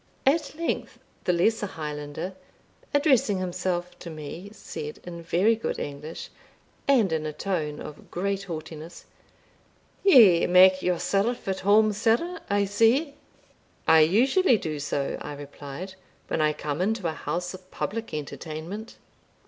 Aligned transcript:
At 0.25 0.55
length, 0.55 0.97
the 1.25 1.31
lesser 1.31 1.67
Highlander, 1.67 2.33
addressing 2.91 3.37
himself 3.37 3.99
to 3.99 4.09
me 4.09 4.49
said, 4.51 4.97
in 5.03 5.21
very 5.21 5.55
good 5.55 5.77
English, 5.77 6.29
and 6.87 7.13
in 7.13 7.27
a 7.27 7.31
tone 7.31 7.79
of 7.79 8.09
great 8.09 8.45
haughtiness, 8.45 9.05
"Ye 10.03 10.47
make 10.47 10.81
yourself 10.81 11.47
at 11.47 11.59
home, 11.59 11.93
sir, 11.93 12.39
I 12.49 12.65
see." 12.65 13.13
"I 13.87 13.99
usually 13.99 14.57
do 14.57 14.79
so," 14.79 15.19
I 15.21 15.35
replied, 15.35 15.93
"when 16.29 16.41
I 16.41 16.53
come 16.53 16.81
into 16.81 17.05
a 17.07 17.11
house 17.11 17.53
of 17.53 17.69
public 17.69 18.11
entertainment." 18.11 18.95